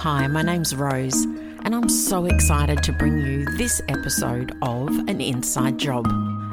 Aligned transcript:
Hi, 0.00 0.26
my 0.28 0.40
name's 0.40 0.74
Rose, 0.74 1.24
and 1.62 1.74
I'm 1.74 1.90
so 1.90 2.24
excited 2.24 2.82
to 2.84 2.92
bring 2.92 3.18
you 3.18 3.44
this 3.58 3.82
episode 3.86 4.56
of 4.62 4.88
An 4.88 5.20
Inside 5.20 5.76
Job, 5.76 6.06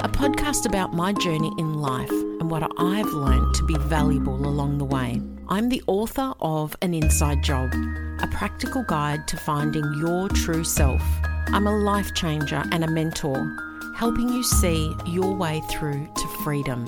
a 0.04 0.10
podcast 0.10 0.66
about 0.66 0.94
my 0.94 1.14
journey 1.14 1.50
in 1.58 1.76
life 1.76 2.12
and 2.12 2.52
what 2.52 2.70
I've 2.78 3.06
learned 3.06 3.56
to 3.56 3.66
be 3.66 3.78
valuable 3.78 4.36
along 4.36 4.80
the 4.80 4.84
way. 4.84 5.22
I'm 5.48 5.70
the 5.70 5.82
author 5.88 6.34
of 6.42 6.76
An 6.82 6.94
Inside 6.94 7.42
Job, 7.42 7.72
a 8.20 8.28
practical 8.28 8.84
guide 8.84 9.30
to 9.30 9.38
finding 9.38 9.94
your 9.94 10.28
true 10.28 10.66
self. 10.66 11.02
I'm 11.48 11.68
a 11.68 11.78
life 11.78 12.14
changer 12.16 12.66
and 12.74 12.84
a 12.84 12.92
mentor, 12.92 13.50
helping 13.96 14.28
you 14.28 14.44
see 14.44 14.94
your 15.06 15.34
way 15.34 15.62
through 15.70 16.06
to 16.14 16.28
freedom. 16.44 16.86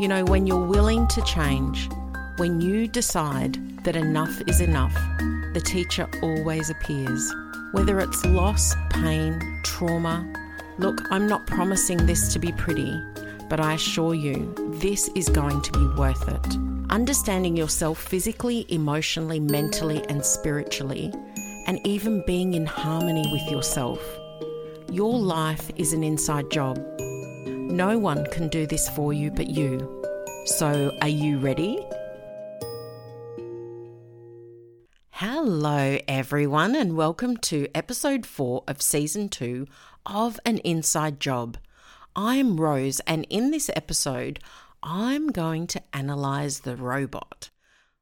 You 0.00 0.08
know, 0.08 0.24
when 0.24 0.48
you're 0.48 0.66
willing 0.66 1.06
to 1.06 1.22
change, 1.22 1.88
when 2.38 2.60
you 2.60 2.88
decide 2.88 3.84
that 3.84 3.94
enough 3.94 4.42
is 4.48 4.60
enough, 4.60 4.96
the 5.54 5.60
teacher 5.60 6.08
always 6.20 6.68
appears. 6.68 7.32
Whether 7.70 8.00
it's 8.00 8.24
loss, 8.26 8.74
pain, 8.90 9.40
trauma. 9.62 10.30
Look, 10.78 11.00
I'm 11.12 11.28
not 11.28 11.46
promising 11.46 12.04
this 12.06 12.32
to 12.32 12.40
be 12.40 12.50
pretty, 12.52 13.00
but 13.48 13.60
I 13.60 13.74
assure 13.74 14.14
you, 14.14 14.52
this 14.80 15.08
is 15.14 15.28
going 15.28 15.62
to 15.62 15.72
be 15.72 15.86
worth 15.96 16.28
it. 16.28 16.56
Understanding 16.90 17.56
yourself 17.56 18.02
physically, 18.02 18.66
emotionally, 18.68 19.38
mentally, 19.38 20.04
and 20.08 20.24
spiritually, 20.24 21.12
and 21.66 21.78
even 21.86 22.24
being 22.26 22.54
in 22.54 22.66
harmony 22.66 23.28
with 23.32 23.48
yourself. 23.50 24.00
Your 24.90 25.16
life 25.16 25.70
is 25.76 25.92
an 25.92 26.02
inside 26.02 26.50
job. 26.50 26.78
No 27.46 27.96
one 27.96 28.26
can 28.32 28.48
do 28.48 28.66
this 28.66 28.88
for 28.90 29.12
you 29.12 29.30
but 29.30 29.46
you. 29.46 30.02
So, 30.46 30.92
are 31.00 31.08
you 31.08 31.38
ready? 31.38 31.78
Hello, 35.18 35.96
everyone, 36.08 36.74
and 36.74 36.96
welcome 36.96 37.36
to 37.36 37.68
episode 37.72 38.26
four 38.26 38.64
of 38.66 38.82
season 38.82 39.28
two 39.28 39.68
of 40.04 40.40
An 40.44 40.58
Inside 40.58 41.20
Job. 41.20 41.56
I'm 42.16 42.60
Rose, 42.60 42.98
and 43.06 43.24
in 43.30 43.52
this 43.52 43.70
episode, 43.76 44.40
I'm 44.82 45.28
going 45.28 45.68
to 45.68 45.82
analyze 45.92 46.60
the 46.60 46.74
robot. 46.74 47.50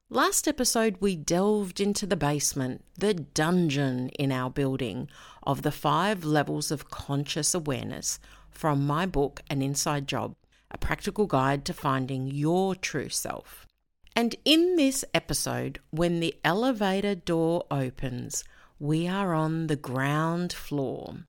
Last 0.09 0.49
episode, 0.49 0.97
we 1.01 1.15
delved 1.15 1.81
into 1.81 2.07
the 2.07 2.17
basement, 2.17 2.83
the 2.99 3.13
dungeon 3.13 4.09
in 4.19 4.33
our 4.33 4.49
building, 4.49 5.11
of 5.43 5.61
the 5.61 5.71
five 5.71 6.25
levels 6.25 6.71
of 6.71 6.89
conscious 6.89 7.55
awareness 7.55 8.21
from 8.49 8.87
my 8.87 9.05
book, 9.05 9.43
An 9.51 9.61
Inside 9.61 10.09
Job, 10.09 10.35
a 10.71 10.79
practical 10.79 11.27
guide 11.27 11.67
to 11.67 11.75
finding 11.75 12.27
your 12.29 12.75
true 12.75 13.11
self. 13.11 13.67
And 14.15 14.35
in 14.45 14.77
this 14.77 15.05
episode, 15.15 15.81
when 15.91 16.21
the 16.21 16.35
elevator 16.45 17.15
door 17.15 17.65
opens, 17.71 18.45
we 18.79 19.09
are 19.09 19.33
on 19.33 19.69
the 19.69 19.77
ground 19.77 20.53
floor. 20.53 21.25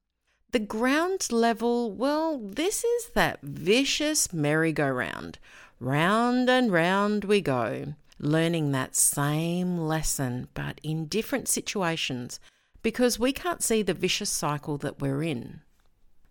The 0.51 0.59
ground 0.59 1.31
level, 1.31 1.91
well, 1.91 2.37
this 2.39 2.83
is 2.83 3.09
that 3.15 3.39
vicious 3.41 4.33
merry-go-round. 4.33 5.39
Round 5.79 6.49
and 6.49 6.71
round 6.71 7.25
we 7.25 7.41
go, 7.41 7.95
learning 8.19 8.71
that 8.71 8.95
same 8.95 9.77
lesson, 9.77 10.47
but 10.53 10.79
in 10.83 11.05
different 11.05 11.47
situations 11.47 12.39
because 12.83 13.17
we 13.17 13.31
can't 13.31 13.63
see 13.63 13.81
the 13.81 13.93
vicious 13.93 14.29
cycle 14.29 14.77
that 14.77 14.99
we're 14.99 15.23
in. 15.23 15.61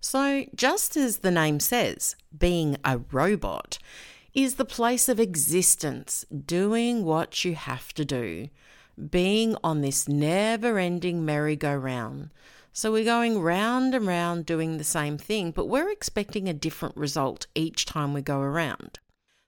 So, 0.01 0.45
just 0.55 0.97
as 0.97 1.19
the 1.19 1.31
name 1.31 1.61
says, 1.61 2.17
being 2.37 2.77
a 2.85 2.99
robot, 3.11 3.79
is 4.35 4.55
the 4.55 4.65
place 4.65 5.09
of 5.09 5.21
existence, 5.21 6.25
doing 6.47 7.05
what 7.05 7.45
you 7.45 7.55
have 7.55 7.93
to 7.95 8.05
do, 8.05 8.49
being 9.11 9.57
on 9.63 9.81
this 9.81 10.09
never 10.09 10.79
ending 10.79 11.25
merry-go-round. 11.25 12.31
So 12.73 12.91
we're 12.91 13.05
going 13.05 13.41
round 13.41 13.95
and 13.95 14.07
round 14.07 14.47
doing 14.47 14.79
the 14.79 14.85
same 14.85 15.19
thing, 15.19 15.51
but 15.51 15.69
we're 15.69 15.91
expecting 15.91 16.49
a 16.49 16.55
different 16.55 16.97
result 16.97 17.47
each 17.55 17.85
time 17.85 18.15
we 18.15 18.23
go 18.23 18.41
around. 18.41 18.99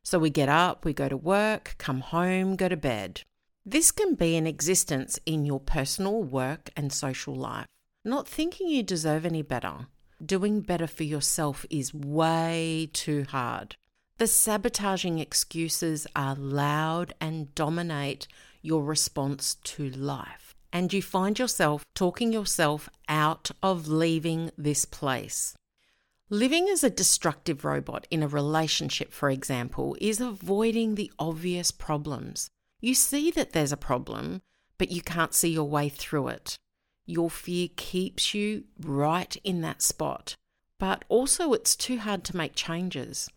So 0.02 0.18
we 0.18 0.28
get 0.28 0.50
up, 0.50 0.84
we 0.84 0.92
go 0.92 1.08
to 1.08 1.16
work, 1.16 1.76
come 1.78 2.00
home, 2.00 2.56
go 2.56 2.68
to 2.68 2.76
bed. 2.76 3.22
This 3.64 3.90
can 3.90 4.14
be 4.14 4.36
an 4.36 4.46
existence 4.46 5.18
in 5.24 5.46
your 5.46 5.60
personal, 5.60 6.22
work, 6.22 6.68
and 6.76 6.92
social 6.92 7.34
life. 7.34 7.66
Not 8.04 8.28
thinking 8.28 8.68
you 8.68 8.82
deserve 8.82 9.24
any 9.24 9.40
better. 9.40 9.86
Doing 10.24 10.60
better 10.60 10.86
for 10.86 11.04
yourself 11.04 11.64
is 11.70 11.94
way 11.94 12.90
too 12.92 13.24
hard. 13.30 13.76
The 14.16 14.28
sabotaging 14.28 15.18
excuses 15.18 16.06
are 16.14 16.36
loud 16.36 17.14
and 17.20 17.52
dominate 17.56 18.28
your 18.62 18.84
response 18.84 19.56
to 19.64 19.90
life. 19.90 20.54
And 20.72 20.92
you 20.92 21.02
find 21.02 21.36
yourself 21.36 21.82
talking 21.96 22.32
yourself 22.32 22.88
out 23.08 23.50
of 23.60 23.88
leaving 23.88 24.52
this 24.56 24.84
place. 24.84 25.56
Living 26.30 26.68
as 26.68 26.84
a 26.84 26.90
destructive 26.90 27.64
robot 27.64 28.06
in 28.08 28.22
a 28.22 28.28
relationship, 28.28 29.12
for 29.12 29.30
example, 29.30 29.96
is 30.00 30.20
avoiding 30.20 30.94
the 30.94 31.10
obvious 31.18 31.72
problems. 31.72 32.48
You 32.80 32.94
see 32.94 33.32
that 33.32 33.52
there's 33.52 33.72
a 33.72 33.76
problem, 33.76 34.42
but 34.78 34.92
you 34.92 35.02
can't 35.02 35.34
see 35.34 35.50
your 35.50 35.68
way 35.68 35.88
through 35.88 36.28
it. 36.28 36.56
Your 37.04 37.30
fear 37.30 37.68
keeps 37.74 38.32
you 38.32 38.64
right 38.80 39.36
in 39.42 39.60
that 39.62 39.82
spot, 39.82 40.36
but 40.78 41.04
also 41.08 41.52
it's 41.52 41.74
too 41.74 41.98
hard 41.98 42.22
to 42.24 42.36
make 42.36 42.54
changes 42.54 43.28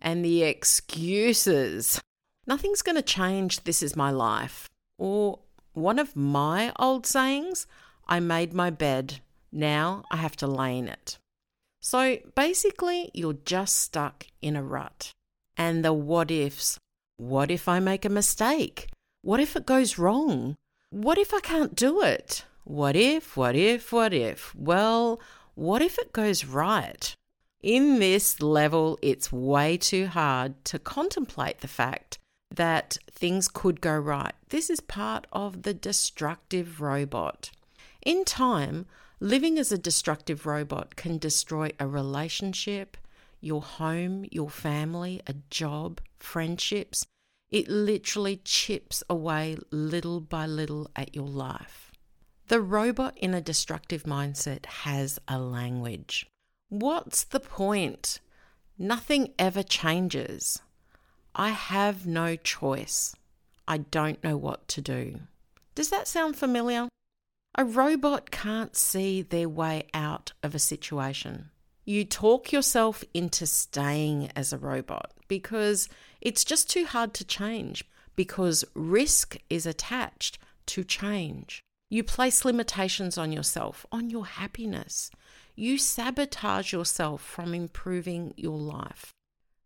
and 0.00 0.24
the 0.24 0.42
excuses. 0.42 2.00
Nothing's 2.46 2.82
going 2.82 2.96
to 2.96 3.02
change. 3.02 3.64
This 3.64 3.82
is 3.82 3.96
my 3.96 4.10
life. 4.10 4.68
Or 4.98 5.40
one 5.74 5.98
of 5.98 6.16
my 6.16 6.72
old 6.78 7.06
sayings 7.06 7.66
I 8.06 8.20
made 8.20 8.52
my 8.52 8.70
bed. 8.70 9.20
Now 9.52 10.04
I 10.10 10.16
have 10.16 10.36
to 10.36 10.46
lay 10.46 10.78
in 10.78 10.88
it. 10.88 11.18
So 11.80 12.18
basically, 12.34 13.10
you're 13.14 13.38
just 13.44 13.78
stuck 13.78 14.26
in 14.42 14.56
a 14.56 14.62
rut. 14.62 15.12
And 15.56 15.84
the 15.84 15.92
what 15.92 16.30
ifs 16.30 16.78
what 17.18 17.50
if 17.50 17.68
I 17.68 17.80
make 17.80 18.04
a 18.04 18.08
mistake? 18.08 18.88
What 19.22 19.40
if 19.40 19.56
it 19.56 19.66
goes 19.66 19.98
wrong? 19.98 20.54
What 20.90 21.18
if 21.18 21.34
I 21.34 21.40
can't 21.40 21.74
do 21.74 22.00
it? 22.00 22.44
What 22.62 22.94
if, 22.94 23.36
what 23.36 23.56
if, 23.56 23.92
what 23.92 24.14
if? 24.14 24.54
Well, 24.54 25.20
what 25.56 25.82
if 25.82 25.98
it 25.98 26.12
goes 26.12 26.44
right? 26.44 27.16
In 27.62 27.98
this 27.98 28.40
level, 28.40 28.98
it's 29.02 29.32
way 29.32 29.76
too 29.76 30.06
hard 30.06 30.64
to 30.66 30.78
contemplate 30.78 31.60
the 31.60 31.68
fact 31.68 32.18
that 32.54 32.98
things 33.10 33.48
could 33.48 33.80
go 33.80 33.96
right. 33.96 34.34
This 34.48 34.70
is 34.70 34.80
part 34.80 35.26
of 35.32 35.62
the 35.62 35.74
destructive 35.74 36.80
robot. 36.80 37.50
In 38.06 38.24
time, 38.24 38.86
living 39.18 39.58
as 39.58 39.72
a 39.72 39.78
destructive 39.78 40.46
robot 40.46 40.94
can 40.94 41.18
destroy 41.18 41.72
a 41.80 41.88
relationship, 41.88 42.96
your 43.40 43.62
home, 43.62 44.24
your 44.30 44.50
family, 44.50 45.20
a 45.26 45.34
job, 45.50 46.00
friendships. 46.16 47.04
It 47.50 47.68
literally 47.68 48.40
chips 48.44 49.02
away 49.10 49.56
little 49.72 50.20
by 50.20 50.46
little 50.46 50.88
at 50.94 51.14
your 51.16 51.28
life. 51.28 51.90
The 52.46 52.60
robot 52.60 53.18
in 53.18 53.34
a 53.34 53.40
destructive 53.40 54.04
mindset 54.04 54.64
has 54.66 55.18
a 55.26 55.40
language. 55.40 56.26
What's 56.70 57.24
the 57.24 57.40
point? 57.40 58.20
Nothing 58.78 59.32
ever 59.38 59.62
changes. 59.62 60.60
I 61.34 61.50
have 61.50 62.06
no 62.06 62.36
choice. 62.36 63.16
I 63.66 63.78
don't 63.78 64.22
know 64.22 64.36
what 64.36 64.68
to 64.68 64.82
do. 64.82 65.20
Does 65.74 65.88
that 65.88 66.06
sound 66.06 66.36
familiar? 66.36 66.88
A 67.56 67.64
robot 67.64 68.30
can't 68.30 68.76
see 68.76 69.22
their 69.22 69.48
way 69.48 69.84
out 69.94 70.32
of 70.42 70.54
a 70.54 70.58
situation. 70.58 71.48
You 71.86 72.04
talk 72.04 72.52
yourself 72.52 73.02
into 73.14 73.46
staying 73.46 74.30
as 74.36 74.52
a 74.52 74.58
robot 74.58 75.12
because 75.26 75.88
it's 76.20 76.44
just 76.44 76.68
too 76.68 76.84
hard 76.84 77.14
to 77.14 77.24
change, 77.24 77.82
because 78.14 78.62
risk 78.74 79.38
is 79.48 79.64
attached 79.64 80.38
to 80.66 80.84
change. 80.84 81.62
You 81.88 82.04
place 82.04 82.44
limitations 82.44 83.16
on 83.16 83.32
yourself, 83.32 83.86
on 83.90 84.10
your 84.10 84.26
happiness 84.26 85.10
you 85.58 85.76
sabotage 85.76 86.72
yourself 86.72 87.20
from 87.20 87.52
improving 87.52 88.32
your 88.36 88.56
life. 88.56 89.12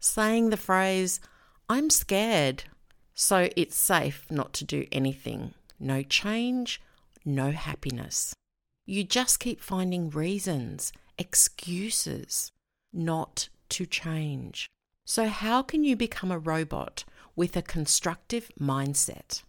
Saying 0.01 0.49
the 0.49 0.57
phrase, 0.57 1.21
I'm 1.69 1.91
scared, 1.91 2.65
so 3.15 3.51
it's 3.57 3.77
safe 3.77 4.25
not 4.31 4.55
to 4.55 4.65
do 4.65 4.87
anything. 4.91 5.53
No 5.79 6.03
change, 6.03 6.81
no 7.27 7.51
happiness. 7.51 8.35
You 8.87 9.05
just 9.05 9.39
keep 9.39 9.61
finding 9.61 10.09
reasons, 10.09 10.93
excuses 11.19 12.51
not 12.93 13.49
to 13.69 13.85
change. 13.85 14.71
So, 15.05 15.29
how 15.29 15.63
can 15.63 15.85
you 15.85 15.95
become 15.95 16.33
a 16.33 16.39
robot 16.39 17.05
with 17.37 17.57
a 17.57 17.63
constructive 17.63 18.51
mindset? 18.59 19.43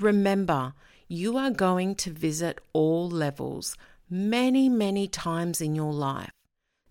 Remember, 0.00 0.74
you 1.06 1.36
are 1.36 1.50
going 1.50 1.94
to 1.96 2.10
visit 2.10 2.60
all 2.72 3.08
levels 3.08 3.76
many, 4.08 4.68
many 4.68 5.08
times 5.08 5.60
in 5.60 5.74
your 5.74 5.92
life. 5.92 6.30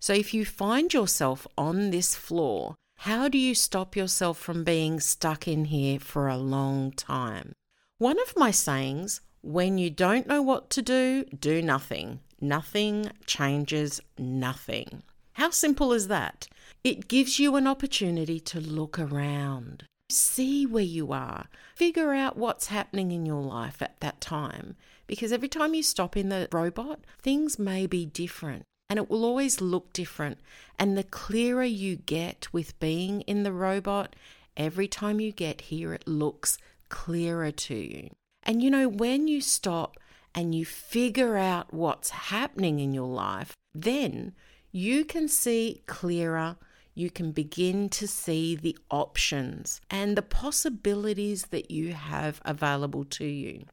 So 0.00 0.12
if 0.12 0.34
you 0.34 0.44
find 0.44 0.92
yourself 0.92 1.46
on 1.56 1.90
this 1.90 2.14
floor, 2.14 2.76
how 2.98 3.28
do 3.28 3.38
you 3.38 3.54
stop 3.54 3.96
yourself 3.96 4.38
from 4.38 4.64
being 4.64 5.00
stuck 5.00 5.48
in 5.48 5.66
here 5.66 5.98
for 5.98 6.28
a 6.28 6.36
long 6.36 6.92
time? 6.92 7.52
One 7.98 8.18
of 8.20 8.36
my 8.36 8.50
sayings, 8.50 9.20
When 9.42 9.78
you 9.78 9.90
don't 9.90 10.26
know 10.26 10.42
what 10.42 10.70
to 10.70 10.82
do, 10.82 11.24
do 11.24 11.62
nothing. 11.62 12.20
Nothing 12.40 13.10
changes 13.26 14.00
nothing. 14.18 15.02
How 15.34 15.50
simple 15.50 15.92
is 15.92 16.08
that? 16.08 16.48
It 16.82 17.08
gives 17.08 17.38
you 17.38 17.56
an 17.56 17.66
opportunity 17.66 18.38
to 18.40 18.60
look 18.60 18.98
around, 18.98 19.84
see 20.10 20.66
where 20.66 20.82
you 20.82 21.12
are, 21.12 21.46
figure 21.74 22.12
out 22.12 22.36
what's 22.36 22.66
happening 22.66 23.10
in 23.10 23.24
your 23.24 23.42
life 23.42 23.80
at 23.80 23.98
that 24.00 24.20
time. 24.20 24.76
Because 25.06 25.32
every 25.32 25.48
time 25.48 25.74
you 25.74 25.82
stop 25.82 26.16
in 26.16 26.28
the 26.28 26.48
robot, 26.52 27.00
things 27.22 27.58
may 27.58 27.86
be 27.86 28.06
different 28.06 28.64
and 28.88 28.98
it 28.98 29.10
will 29.10 29.24
always 29.24 29.60
look 29.60 29.92
different. 29.92 30.38
And 30.78 30.96
the 30.96 31.04
clearer 31.04 31.64
you 31.64 31.96
get 31.96 32.52
with 32.52 32.78
being 32.80 33.22
in 33.22 33.42
the 33.42 33.52
robot, 33.52 34.14
every 34.56 34.88
time 34.88 35.20
you 35.20 35.32
get 35.32 35.62
here, 35.62 35.94
it 35.94 36.06
looks 36.06 36.58
clearer 36.88 37.50
to 37.50 37.74
you. 37.74 38.10
And 38.42 38.62
you 38.62 38.70
know, 38.70 38.88
when 38.88 39.26
you 39.26 39.40
stop 39.40 39.96
and 40.34 40.54
you 40.54 40.64
figure 40.64 41.36
out 41.36 41.72
what's 41.72 42.10
happening 42.10 42.78
in 42.78 42.92
your 42.92 43.08
life, 43.08 43.54
then 43.74 44.32
you 44.70 45.04
can 45.04 45.28
see 45.28 45.82
clearer. 45.86 46.56
You 46.94 47.10
can 47.10 47.32
begin 47.32 47.88
to 47.90 48.06
see 48.06 48.54
the 48.54 48.78
options 48.90 49.80
and 49.90 50.16
the 50.16 50.22
possibilities 50.22 51.46
that 51.46 51.70
you 51.70 51.94
have 51.94 52.40
available 52.44 53.04
to 53.06 53.24
you. 53.24 53.64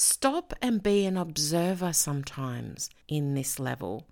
Stop 0.00 0.54
and 0.62 0.80
be 0.80 1.06
an 1.06 1.16
observer 1.16 1.92
sometimes 1.92 2.88
in 3.08 3.34
this 3.34 3.58
level. 3.58 4.06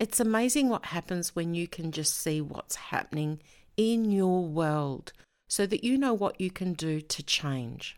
It's 0.00 0.18
amazing 0.18 0.68
what 0.68 0.86
happens 0.86 1.36
when 1.36 1.54
you 1.54 1.68
can 1.68 1.92
just 1.92 2.18
see 2.18 2.40
what's 2.40 2.74
happening 2.74 3.40
in 3.76 4.10
your 4.10 4.44
world 4.44 5.12
so 5.46 5.64
that 5.64 5.84
you 5.84 5.96
know 5.96 6.12
what 6.12 6.40
you 6.40 6.50
can 6.50 6.72
do 6.72 7.00
to 7.00 7.22
change. 7.22 7.96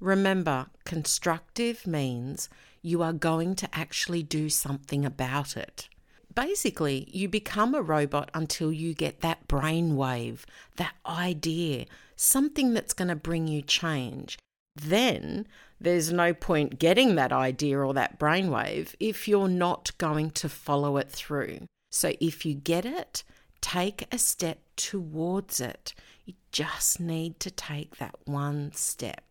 Remember, 0.00 0.66
constructive 0.84 1.86
means 1.86 2.48
you 2.82 3.02
are 3.02 3.12
going 3.12 3.54
to 3.54 3.68
actually 3.72 4.24
do 4.24 4.48
something 4.48 5.04
about 5.04 5.56
it. 5.56 5.88
Basically, 6.34 7.08
you 7.12 7.28
become 7.28 7.72
a 7.72 7.82
robot 7.82 8.32
until 8.34 8.72
you 8.72 8.94
get 8.94 9.20
that 9.20 9.46
brainwave, 9.46 10.40
that 10.74 10.94
idea, 11.06 11.86
something 12.16 12.74
that's 12.74 12.94
going 12.94 13.08
to 13.08 13.16
bring 13.16 13.46
you 13.46 13.62
change. 13.62 14.38
Then 14.82 15.46
there's 15.80 16.12
no 16.12 16.34
point 16.34 16.78
getting 16.78 17.14
that 17.14 17.32
idea 17.32 17.78
or 17.78 17.94
that 17.94 18.18
brainwave 18.18 18.94
if 19.00 19.26
you're 19.26 19.48
not 19.48 19.96
going 19.98 20.30
to 20.32 20.48
follow 20.48 20.96
it 20.96 21.10
through. 21.10 21.66
So 21.90 22.12
if 22.20 22.44
you 22.46 22.54
get 22.54 22.84
it, 22.84 23.24
take 23.60 24.06
a 24.12 24.18
step 24.18 24.60
towards 24.76 25.60
it. 25.60 25.94
You 26.24 26.34
just 26.52 27.00
need 27.00 27.40
to 27.40 27.50
take 27.50 27.96
that 27.96 28.14
one 28.24 28.72
step. 28.72 29.24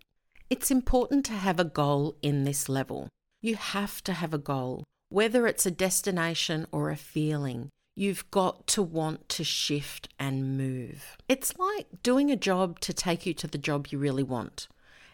It's 0.49 0.71
important 0.71 1.25
to 1.25 1.33
have 1.33 1.59
a 1.59 1.63
goal 1.63 2.15
in 2.21 2.43
this 2.43 2.67
level. 2.67 3.09
You 3.41 3.55
have 3.55 4.03
to 4.03 4.13
have 4.13 4.33
a 4.33 4.39
goal, 4.39 4.83
whether 5.09 5.47
it's 5.47 5.65
a 5.65 5.71
destination 5.71 6.65
or 6.71 6.89
a 6.89 6.97
feeling. 6.97 7.69
You've 7.95 8.29
got 8.31 8.65
to 8.67 8.81
want 8.81 9.29
to 9.29 9.43
shift 9.43 10.09
and 10.17 10.57
move. 10.57 11.17
It's 11.27 11.57
like 11.57 12.01
doing 12.01 12.31
a 12.31 12.35
job 12.35 12.79
to 12.81 12.93
take 12.93 13.25
you 13.25 13.33
to 13.35 13.47
the 13.47 13.57
job 13.57 13.87
you 13.87 13.99
really 13.99 14.23
want. 14.23 14.67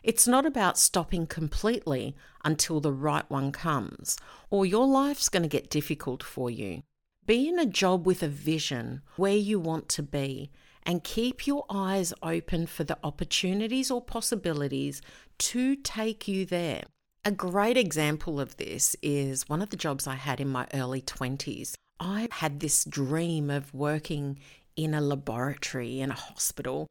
It's 0.05 0.27
not 0.27 0.45
about 0.45 0.77
stopping 0.77 1.25
completely 1.25 2.15
until 2.43 2.79
the 2.79 2.93
right 2.93 3.27
one 3.27 3.51
comes, 3.51 4.17
or 4.51 4.63
your 4.63 4.85
life's 4.85 5.29
going 5.29 5.41
to 5.41 5.49
get 5.49 5.71
difficult 5.71 6.21
for 6.21 6.51
you. 6.51 6.83
Be 7.25 7.47
in 7.47 7.57
a 7.57 7.65
job 7.65 8.05
with 8.05 8.21
a 8.21 8.27
vision 8.27 9.01
where 9.15 9.35
you 9.35 9.59
want 9.59 9.89
to 9.89 10.03
be 10.03 10.51
and 10.83 11.03
keep 11.03 11.47
your 11.47 11.65
eyes 11.71 12.13
open 12.21 12.67
for 12.67 12.83
the 12.83 12.99
opportunities 13.03 13.89
or 13.89 13.99
possibilities 13.99 15.01
to 15.39 15.75
take 15.75 16.27
you 16.27 16.45
there. 16.45 16.83
A 17.25 17.31
great 17.31 17.75
example 17.75 18.39
of 18.39 18.57
this 18.57 18.95
is 19.01 19.49
one 19.49 19.63
of 19.63 19.71
the 19.71 19.75
jobs 19.75 20.05
I 20.05 20.13
had 20.13 20.39
in 20.39 20.49
my 20.49 20.67
early 20.71 21.01
20s. 21.01 21.73
I 21.99 22.27
had 22.29 22.59
this 22.59 22.85
dream 22.85 23.49
of 23.49 23.73
working 23.73 24.37
in 24.75 24.93
a 24.93 25.01
laboratory 25.01 25.99
in 25.99 26.11
a 26.11 26.13
hospital, 26.13 26.85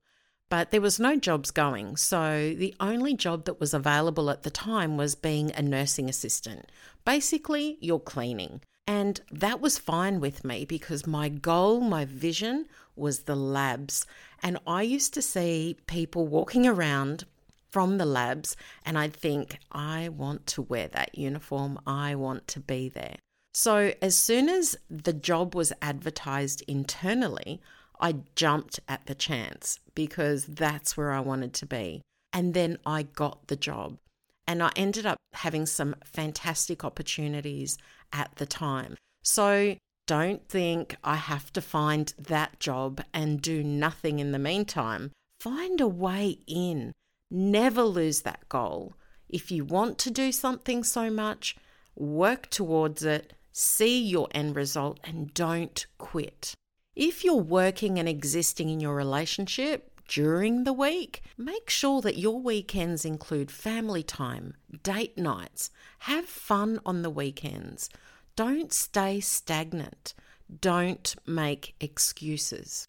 but 0.55 0.71
there 0.71 0.81
was 0.81 1.01
no 1.01 1.17
jobs 1.17 1.51
going. 1.51 1.97
So 1.97 2.55
the 2.57 2.77
only 2.79 3.15
job 3.15 3.45
that 3.47 3.59
was 3.59 3.75
available 3.75 4.31
at 4.31 4.45
the 4.45 4.53
time 4.53 4.97
was 4.97 5.17
being 5.17 5.51
a 5.51 5.61
nursing 5.61 6.09
assistant. 6.09 6.71
Basically, 7.05 7.77
you're 7.81 7.99
cleaning. 7.99 8.61
And 8.87 9.21
that 9.33 9.61
was 9.61 9.79
fine 9.79 10.21
with 10.21 10.45
me 10.45 10.65
because 10.65 11.09
my 11.09 11.29
goal, 11.29 11.81
my 11.81 12.05
vision 12.05 12.67
was 12.95 13.25
the 13.25 13.35
labs. 13.35 14.07
And 14.45 14.61
I 14.65 14.83
used 14.83 15.13
to 15.15 15.23
see 15.23 15.77
people 15.89 16.29
walking 16.29 16.69
around 16.69 17.25
from 17.73 17.99
the 17.99 18.07
labs, 18.07 18.57
and 18.85 18.97
I'd 18.97 19.13
think, 19.13 19.59
I 19.73 20.09
want 20.09 20.47
to 20.55 20.63
wear 20.63 20.87
that 20.87 21.19
uniform, 21.19 21.81
I 21.85 22.15
want 22.15 22.47
to 22.47 22.61
be 22.61 22.89
there. 22.89 23.17
So, 23.55 23.93
as 24.01 24.17
soon 24.17 24.49
as 24.49 24.77
the 24.89 25.13
job 25.13 25.57
was 25.57 25.73
advertised 25.83 26.63
internally, 26.69 27.61
I 28.01 28.17
jumped 28.35 28.81
at 28.89 29.07
the 29.07 29.15
chance 29.15 29.79
because 29.95 30.47
that's 30.47 30.97
where 30.97 31.13
I 31.13 31.21
wanted 31.21 31.53
to 31.55 31.67
be. 31.67 32.03
And 32.33 32.55
then 32.55 32.79
I 32.85 33.05
got 33.05 33.47
the 33.47 33.57
job. 33.57 33.99
And 34.47 34.63
I 34.63 34.71
ended 34.77 35.07
up 35.07 35.19
having 35.33 35.67
some 35.67 35.97
fantastic 36.05 36.85
opportunities 36.85 37.79
at 38.13 38.35
the 38.37 38.47
time. 38.47 38.97
So 39.23 39.77
don't 40.07 40.47
think 40.49 40.97
I 41.03 41.17
have 41.17 41.53
to 41.55 41.63
find 41.63 42.13
that 42.19 42.61
job 42.61 43.03
and 43.15 43.41
do 43.41 43.65
nothing 43.65 44.19
in 44.19 44.33
the 44.33 44.39
meantime. 44.39 45.13
Find 45.41 45.81
a 45.81 45.89
way 45.89 46.39
in. 46.47 46.93
Never 47.31 47.83
lose 47.83 48.23
that 48.23 48.49
goal. 48.49 48.97
If 49.29 49.51
you 49.51 49.65
want 49.65 49.99
to 49.99 50.11
do 50.11 50.31
something 50.31 50.85
so 50.85 51.11
much, 51.11 51.57
work 51.97 52.51
towards 52.51 53.03
it, 53.03 53.33
see 53.53 53.99
your 53.99 54.29
end 54.33 54.57
result, 54.57 55.01
and 55.05 55.33
don't 55.33 55.87
quit. 55.97 56.55
If 56.97 57.25
you're 57.25 57.35
working 57.35 57.99
and 57.99 58.09
existing 58.09 58.69
in 58.71 58.79
your 58.79 58.95
relationship 58.95 60.01
during 60.07 60.63
the 60.63 60.73
week, 60.73 61.23
make 61.37 61.69
sure 61.69 62.01
that 62.03 62.19
your 62.19 62.41
weekends 62.41 63.05
include 63.05 63.51
family 63.51 64.05
time, 64.05 64.55
date 64.85 65.19
nights, 65.19 65.71
have 66.01 66.27
fun 66.27 66.79
on 66.87 67.03
the 67.03 67.11
weekends. 67.11 67.91
Don't 68.37 68.73
stay 68.73 69.19
stagnant. 69.19 70.15
Don't 70.61 71.17
make 71.27 71.75
excuses. 71.81 72.87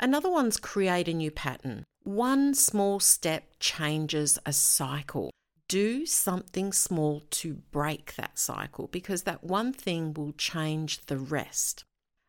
Another 0.00 0.30
one's 0.30 0.56
create 0.56 1.06
a 1.06 1.14
new 1.14 1.30
pattern. 1.30 1.84
One 2.02 2.54
small 2.54 2.98
step 2.98 3.44
changes 3.60 4.36
a 4.44 4.52
cycle. 4.52 5.30
Do 5.68 6.06
something 6.06 6.72
small 6.72 7.22
to 7.30 7.54
break 7.70 8.16
that 8.16 8.36
cycle 8.36 8.88
because 8.88 9.22
that 9.22 9.44
one 9.44 9.72
thing 9.72 10.12
will 10.12 10.32
change 10.32 11.06
the 11.06 11.18
rest. 11.18 11.84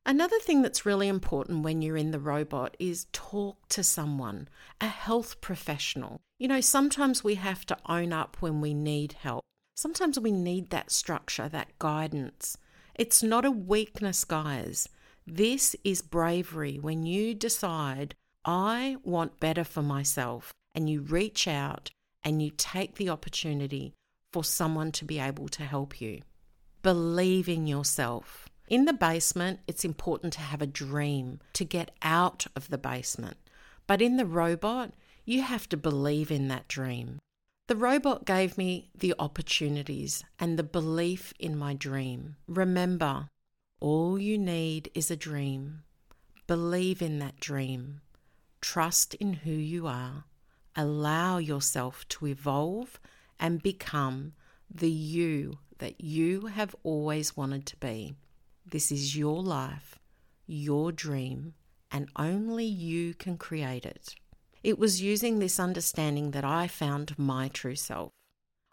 Another 0.08 0.38
thing 0.40 0.62
that's 0.62 0.86
really 0.86 1.08
important 1.08 1.64
when 1.64 1.82
you're 1.82 1.98
in 1.98 2.12
the 2.12 2.20
robot 2.20 2.78
is 2.78 3.08
talk 3.12 3.68
to 3.70 3.84
someone, 3.84 4.48
a 4.80 4.86
health 4.88 5.42
professional. 5.42 6.22
You 6.38 6.48
know, 6.48 6.62
sometimes 6.62 7.24
we 7.24 7.36
have 7.36 7.66
to 7.66 7.78
own 7.88 8.14
up 8.14 8.38
when 8.40 8.62
we 8.62 8.76
need 8.76 9.14
help. 9.14 9.42
Sometimes 9.76 10.20
we 10.20 10.32
need 10.32 10.70
that 10.70 10.92
structure, 10.92 11.50
that 11.50 11.80
guidance. 11.80 12.56
It's 12.94 13.24
not 13.24 13.46
a 13.46 13.52
weakness, 13.52 14.24
guys. 14.26 14.88
This 15.26 15.76
is 15.84 16.04
bravery 16.04 16.78
when 16.80 17.08
you 17.08 17.34
decide, 17.34 18.14
I 18.46 18.98
want 19.04 19.40
better 19.40 19.64
for 19.64 19.82
myself, 19.82 20.54
and 20.76 20.88
you 20.88 21.02
reach 21.02 21.48
out 21.48 21.90
and 22.24 22.44
you 22.44 22.52
take 22.56 22.96
the 22.96 23.10
opportunity 23.10 23.94
for 24.32 24.44
someone 24.44 24.92
to 24.92 25.06
be 25.06 25.20
able 25.20 25.48
to 25.50 25.64
help 25.64 26.00
you. 26.00 26.22
Believe 26.84 27.50
in 27.50 27.66
yourself. 27.66 28.48
In 28.68 28.86
the 28.86 28.94
basement, 28.94 29.60
it's 29.68 29.86
important 29.86 30.34
to 30.34 30.42
have 30.42 30.62
a 30.62 30.68
dream 30.68 31.40
to 31.54 31.64
get 31.64 31.92
out 32.02 32.48
of 32.56 32.70
the 32.70 32.80
basement. 32.80 33.38
But 33.86 34.02
in 34.02 34.18
the 34.18 34.26
robot, 34.26 34.92
you 35.24 35.44
have 35.44 35.70
to 35.70 35.78
believe 35.78 36.32
in 36.32 36.48
that 36.48 36.68
dream. 36.68 37.20
The 37.68 37.76
robot 37.76 38.26
gave 38.26 38.58
me 38.58 38.90
the 38.96 39.14
opportunities 39.20 40.24
and 40.40 40.58
the 40.58 40.64
belief 40.64 41.34
in 41.40 41.58
my 41.58 41.74
dream. 41.74 42.36
Remember, 42.48 43.30
all 43.80 44.20
you 44.20 44.38
need 44.38 44.90
is 44.94 45.12
a 45.12 45.16
dream. 45.16 45.84
Believe 46.48 47.02
in 47.02 47.20
that 47.20 47.40
dream. 47.40 48.02
Trust 48.62 49.14
in 49.16 49.34
who 49.34 49.52
you 49.52 49.86
are. 49.86 50.26
Allow 50.76 51.38
yourself 51.38 52.08
to 52.10 52.28
evolve 52.28 53.00
and 53.40 53.62
become 53.62 54.34
the 54.70 54.90
you 54.90 55.60
that 55.78 56.02
you 56.02 56.48
have 56.48 56.76
always 56.84 57.38
wanted 57.38 57.66
to 57.68 57.78
be. 57.78 58.16
This 58.68 58.92
is 58.92 59.16
your 59.16 59.44
life, 59.44 60.00
your 60.48 60.92
dream, 60.92 61.54
and 61.92 62.10
only 62.16 62.66
you 62.66 63.14
can 63.14 63.38
create 63.38 63.86
it. 63.86 64.16
It 64.64 64.80
was 64.80 65.04
using 65.04 65.38
this 65.38 65.60
understanding 65.60 66.32
that 66.32 66.44
I 66.44 66.68
found 66.68 67.18
my 67.20 67.48
true 67.50 67.76
self. 67.76 68.10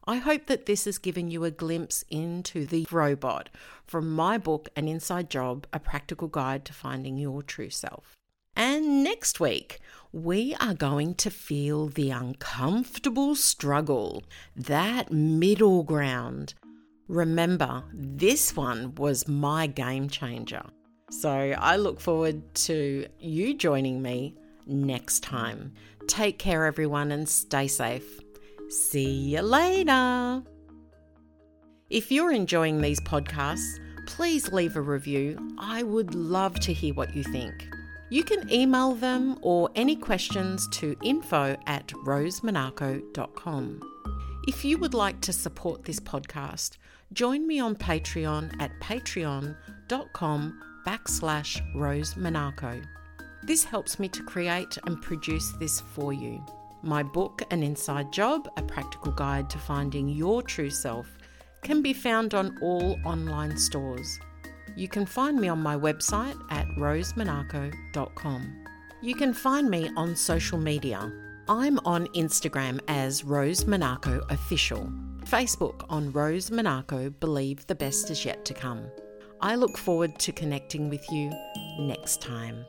I 0.06 0.16
hope 0.16 0.46
that 0.46 0.64
this 0.64 0.86
has 0.86 0.96
given 0.96 1.30
you 1.30 1.44
a 1.44 1.50
glimpse 1.50 2.04
into 2.10 2.64
the 2.66 2.86
robot 2.90 3.50
from 3.86 4.10
my 4.10 4.38
book, 4.38 4.70
An 4.74 4.88
Inside 4.88 5.28
Job 5.28 5.66
A 5.74 5.78
Practical 5.78 6.26
Guide 6.26 6.64
to 6.64 6.72
Finding 6.72 7.18
Your 7.18 7.42
True 7.42 7.70
Self. 7.70 8.16
And 8.56 9.04
next 9.04 9.40
week, 9.40 9.78
we 10.10 10.54
are 10.60 10.74
going 10.74 11.14
to 11.16 11.30
feel 11.30 11.88
the 11.88 12.10
uncomfortable 12.10 13.34
struggle, 13.34 14.24
that 14.56 15.12
middle 15.12 15.82
ground. 15.82 16.54
Remember, 17.12 17.84
this 17.92 18.56
one 18.56 18.94
was 18.94 19.28
my 19.28 19.66
game 19.66 20.08
changer. 20.08 20.62
So 21.10 21.30
I 21.30 21.76
look 21.76 22.00
forward 22.00 22.54
to 22.54 23.06
you 23.18 23.52
joining 23.52 24.00
me 24.00 24.34
next 24.66 25.22
time. 25.22 25.74
Take 26.08 26.38
care, 26.38 26.64
everyone, 26.64 27.12
and 27.12 27.28
stay 27.28 27.68
safe. 27.68 28.18
See 28.70 29.10
you 29.10 29.42
later. 29.42 30.42
If 31.90 32.10
you're 32.10 32.32
enjoying 32.32 32.80
these 32.80 33.00
podcasts, 33.00 33.78
please 34.06 34.50
leave 34.50 34.76
a 34.76 34.80
review. 34.80 35.36
I 35.58 35.82
would 35.82 36.14
love 36.14 36.58
to 36.60 36.72
hear 36.72 36.94
what 36.94 37.14
you 37.14 37.24
think. 37.24 37.68
You 38.08 38.24
can 38.24 38.50
email 38.50 38.94
them 38.94 39.38
or 39.42 39.68
any 39.74 39.96
questions 39.96 40.66
to 40.78 40.96
info 41.02 41.58
at 41.66 41.88
rosemonaco.com. 41.88 43.91
If 44.48 44.64
you 44.64 44.76
would 44.78 44.92
like 44.92 45.20
to 45.20 45.32
support 45.32 45.84
this 45.84 46.00
podcast, 46.00 46.78
join 47.12 47.46
me 47.46 47.60
on 47.60 47.76
Patreon 47.76 48.60
at 48.60 48.72
patreon.com 48.80 50.60
backslash 50.84 51.60
Rose 51.76 52.16
Monaco. 52.16 52.82
This 53.44 53.62
helps 53.62 54.00
me 54.00 54.08
to 54.08 54.24
create 54.24 54.78
and 54.84 55.00
produce 55.00 55.52
this 55.60 55.80
for 55.80 56.12
you. 56.12 56.44
My 56.82 57.04
book, 57.04 57.42
An 57.52 57.62
Inside 57.62 58.12
Job, 58.12 58.48
a 58.56 58.62
practical 58.62 59.12
guide 59.12 59.48
to 59.50 59.58
finding 59.58 60.08
your 60.08 60.42
true 60.42 60.70
self, 60.70 61.06
can 61.62 61.80
be 61.80 61.92
found 61.92 62.34
on 62.34 62.58
all 62.60 62.98
online 63.04 63.56
stores. 63.56 64.18
You 64.74 64.88
can 64.88 65.06
find 65.06 65.40
me 65.40 65.46
on 65.46 65.62
my 65.62 65.76
website 65.76 66.36
at 66.50 66.66
rosemonaco.com. 66.78 68.64
You 69.02 69.14
can 69.14 69.34
find 69.34 69.70
me 69.70 69.90
on 69.96 70.16
social 70.16 70.58
media. 70.58 71.12
I'm 71.52 71.78
on 71.84 72.06
Instagram 72.14 72.80
as 72.88 73.24
Rose 73.24 73.66
Monaco 73.66 74.24
Official, 74.30 74.90
Facebook 75.26 75.84
on 75.90 76.10
Rose 76.10 76.50
Monaco 76.50 77.10
Believe 77.10 77.66
the 77.66 77.74
Best 77.74 78.10
is 78.10 78.24
Yet 78.24 78.42
to 78.46 78.54
Come. 78.54 78.86
I 79.42 79.56
look 79.56 79.76
forward 79.76 80.18
to 80.20 80.32
connecting 80.32 80.88
with 80.88 81.04
you 81.12 81.30
next 81.78 82.22
time. 82.22 82.64